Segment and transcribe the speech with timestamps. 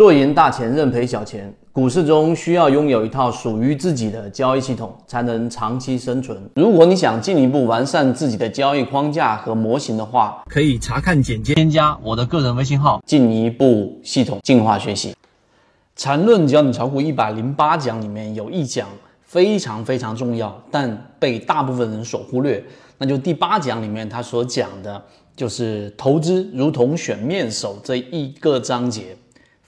[0.00, 1.54] 若赢大钱，认赔小钱。
[1.74, 6.40] 股市中需要拥有一套属于自己的交易系统，才能长期生存。
[6.54, 15.14] 如果你想进一步完善自己的交易框架和模型的话，可以查看简介，添加我的个人微信号，进一步系统进化学习。
[15.96, 18.88] 缠论教你炒股一百零八讲里面有一讲
[19.22, 22.64] 非常非常重要，但被大部分人所忽略，
[22.96, 25.04] 那就第八讲里面他所讲的
[25.36, 29.14] 就是投资如同选面首这一个章节，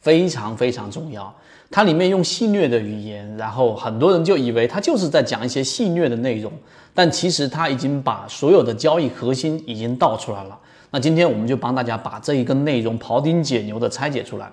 [0.02, 1.34] 非常非常重要。
[1.70, 6.52] 它里面用戏谑的语言，然后很多人就以为他就是在讲一些戏谑的内容，
[6.92, 10.58] 但其实他已经把所有的交易核心已经道出来了。
[10.90, 14.52] 那今天我们就帮大家把这一个内容庖丁解牛的拆解出来。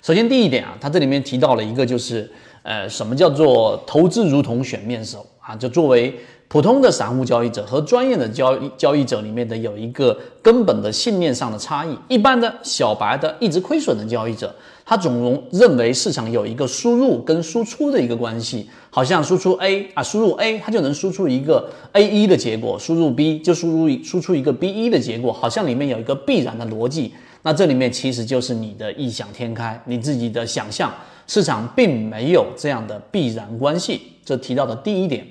[0.00, 2.30] 首先第一点啊，它这里面提到了一个就是，
[2.62, 5.56] 呃，什么叫做投资如同选面首啊？
[5.56, 11.98] 就作为普通的散户交易者和专业的交易交易者里面的有一个根本的信念上的差异。
[12.06, 14.54] 一般的小白的一直亏损的交易者。
[14.84, 27.12] 他总容认为市场有一个输入跟输出的一个关系，好像输出 A 啊，输入 A 它就能输出一个 A 一的结果，输入 B 就输入输出一个 B 一的结果，好像里面有一个必然的逻辑。
[27.42, 30.92] 那这里面其实就是你的异想天开，你自己的想象，
[31.26, 34.00] 市场并没有这样的必然关系。
[34.24, 35.26] 这提到的第一点，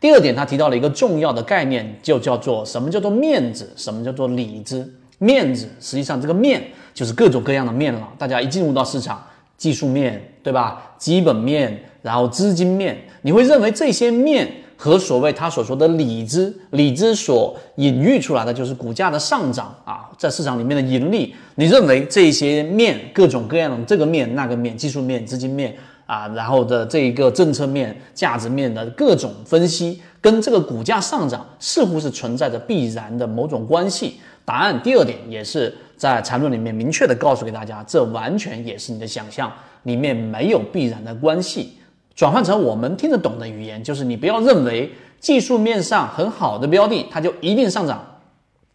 [0.00, 4.92] 第二点，他提到了一个重要的概念，就叫做什么叫做面子，什么叫做里子。
[5.24, 6.62] 面子实际上这个面。
[6.94, 9.20] 就是各种各样的面了，大家一进入到市场，
[9.58, 10.94] 技术面对吧？
[10.96, 34.20] 基本面，然后资金面，你会认为这些面和所谓他所说的理资，理资所隐喻出来的就是股价的上涨啊，在市场里面的盈利，你认为这些面各种各样的这个面那个面，技术面、资金面啊，然后的这一个政策面、价值面的各种分析，跟这个股价上涨似乎是存在着必然的某种关系。
[34.44, 35.74] 答案第二点也是。
[35.96, 39.50] 在缠论里面明确的告诉给大家，这完全也是你的想象，
[39.84, 41.78] 里面没有必然的关系。
[42.16, 47.96] 转换成我们听得懂的语言，就是你不要认为技术面上很好的标的，它就一定上涨；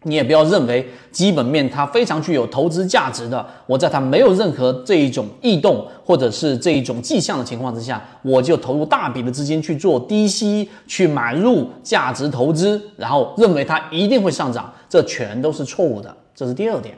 [0.04, 16.16] 你也不要认为基本面它非常具有投资价值的，我在它没有任何这一种异动或者是这一种迹象的情况之下，我就投入大笔的资金去做低吸，去买入价值投资，然后认为它一定会上涨，这全都是错误的。
[16.34, 16.98] 这是第二点。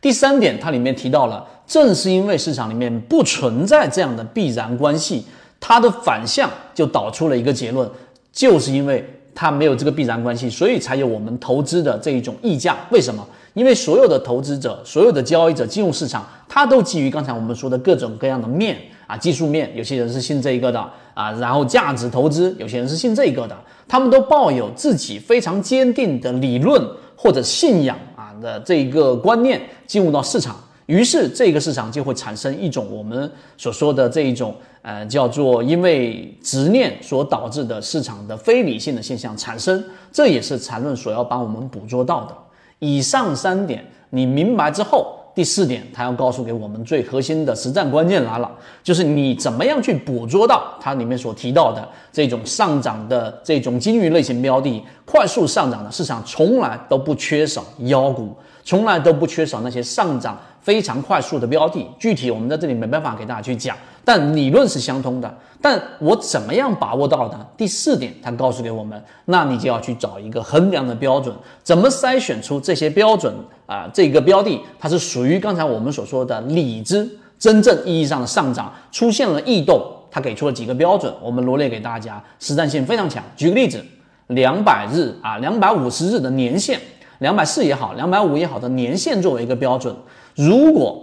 [0.00, 5.24] 第三点，它里面提到了，正是因为市场里面不存在这样的必然关系，
[5.58, 7.90] 它的反向就导出了一个结论，
[8.30, 9.04] 就是因为
[9.36, 12.76] 它没有这个必然关系，所以才有我们投资的这一种溢价。
[12.90, 13.24] 为什么？
[13.54, 18.76] 因为所有的投资者、所有的交易者进入市场，他都基于刚才我们说的各种各样的面
[19.06, 20.80] 啊，技术面，有些人是信这一个的
[21.14, 26.82] 啊，然后价值投资，有些人是信这一个的，他们都抱有自己非常坚定的理论
[27.14, 28.32] 或者信仰啊。
[28.38, 30.54] 的这一个观念进入到市场，
[30.86, 42.34] 于是这个市场就会产生一种我们所说的这一种呃叫做因为执念所导致的市场的非理性的现象产生，这也是缠论所要帮我们捕捉到的。
[42.78, 45.14] 以上三点你明白之后。
[45.36, 48.50] 第四点，他要告诉给我们最核心的实战关键来了，
[48.82, 58.34] 就是你怎么样去捕捉到它里面所提到的这种上涨的这种金鱼类型标的，快速上涨的市场从来都不缺少妖股，
[58.66, 60.38] 从来都不缺少那些上涨。
[60.60, 65.32] 非常快速的标的，具体我们在这里没办法给大家去讲，但理论是相通的。
[65.62, 67.46] 但我怎么样把握到呢？
[67.56, 71.32] 第四点，他告诉给我们，那你就要去找一个衡量的标准，
[71.62, 73.32] 怎么筛选出这些标准
[73.66, 73.88] 啊？
[73.94, 83.22] 这个标的它是属于刚才我们所说的理智真正意义上的上涨，出现了异动，他给出了几个标准，我们罗列给大家，实战性非常强。
[83.36, 83.80] 举个例子，
[84.26, 86.80] 两百日啊，两百五十日的年限，
[87.18, 89.94] 两百四也好，两百五也好的年限作为一个标准。
[90.34, 91.02] 如果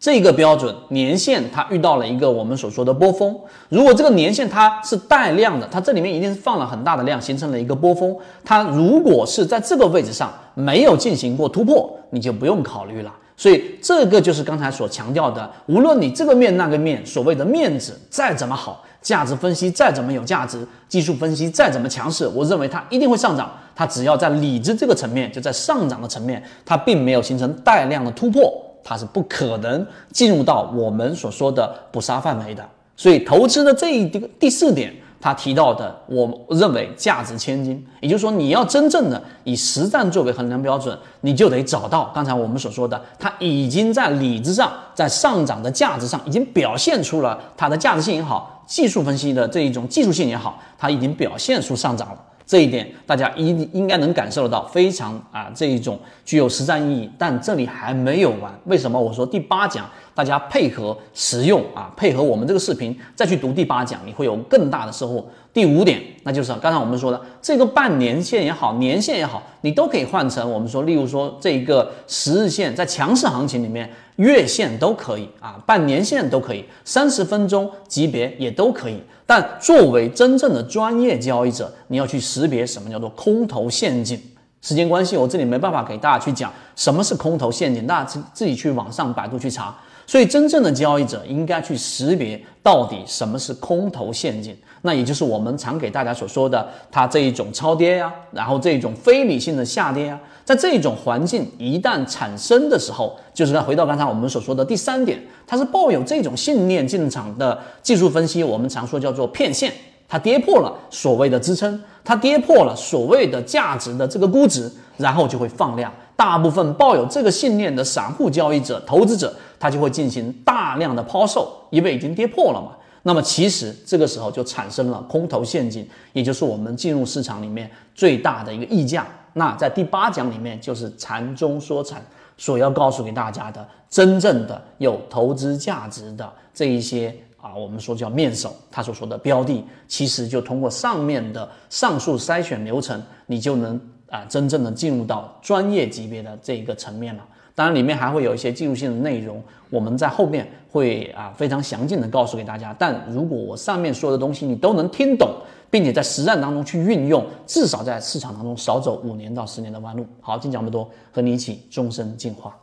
[0.00, 3.34] 这个标准年限它遇到了一个我们所说的波峰，
[3.70, 8.14] 如果这个年限它是带量的，它这里面一定是放了很大的量，形成了一个波峰。
[8.44, 13.14] 它如果是在这个位置上没有进行过突破，你就不用考虑了。
[13.36, 23.52] 所以这个就是刚才所强调的，无论你这个面那个面，所谓的面子再怎么好，价值分析再怎么有价值，技术分析再怎么强势，我认为它一定会上涨。
[23.76, 28.50] 它只要在理智这个层面，就在上涨的层面，它并没有形成带量的突破，
[28.82, 32.64] 它是不可能进入到我们所说的捕杀范围的。
[32.96, 52.18] 所以投资的这一第第四点，他提到的，我认为价值千金，也就是说，你要真正的以实战作为衡量标准，你就得找到刚才我们所说的，它已经在理智上，在上涨的价值上，已经表现出了它的价值性也好，技术分析的这一种技术性也好，它已经表现出上涨了。
[52.46, 57.10] 这一点大家一应该能感受得到，非常啊这一种具有实战意义。
[57.16, 59.00] 但这里还没有完，为什么？
[59.00, 65.26] 我说第八讲大家配合实用啊，配合我们这个视频再去读第八讲，你会有更大的收获。
[65.54, 79.00] 第五点，那就是刚才我们说的这个半年线也好，年线也好，你都可以换成我们说，例如说这个十日线，在强势行情里面，月线都可以啊，半年线都可以，三十分钟级别也都可以。
[79.24, 84.20] 但作为真正的专业交易者，你要去识别什么叫做空头陷阱。
[84.60, 89.76] 时间关系，我这里没办法给大家去讲什么是空头陷阱，大家自自己去网上百度去查。
[90.06, 109.72] 所以，真正的交易者应该去识别到底什么是空头陷阱，那也就是我们常给大家所说的，它这一种超跌呀，然后这一种非理性的下跌呀，在这种环境一旦产生的时候，就是再回到刚才我们所说的第三点，它是抱有这种信念进场的技术分析，我们常说叫做骗线，
[110.06, 115.90] 它跌破了所谓的支撑，它跌破了所谓的价值的这个估值，然后就会放量。
[116.16, 122.76] 大部分抱有这个信念的散户交易者、投资者，他就会进行大量的抛售，因为已经跌破了嘛。
[123.02, 129.06] 那么其实这个时候就产生了空头陷阱，也就是我们进入市场里面最大的一个溢价。
[129.34, 132.04] 那在第八讲里面，就是禅中说禅
[132.36, 143.80] 所要告诉给大家的，真正的有投资价值的这一些啊，我们说叫面首，他所说的标的，其实就通过上面的上述筛选流程，你就能。
[144.10, 147.26] 啊，真正的进入到专业级别的这一个层面了。
[147.54, 149.40] 当然，里面还会有一些技术性的内容，
[149.70, 152.74] 我们在后面会啊非常详尽的告诉给大家。
[152.76, 155.30] 但如果我上面说的东西你都能听懂，
[155.70, 160.04] 并且在实战当中去运用，至少在市场当中少走五年到十年的弯路。
[160.20, 162.54] 好，今讲这么多，和你一起终身进化。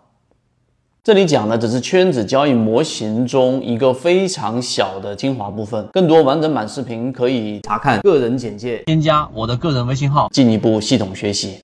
[1.03, 11.57] 这里讲的只是圈子交易模型中一个非常小的精华部分，更多完整版视频可以查看个人简介，添加我的个人微信号，进一步系统学习。